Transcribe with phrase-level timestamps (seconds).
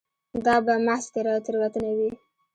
[0.45, 2.11] دا به محض تېروتنه وي.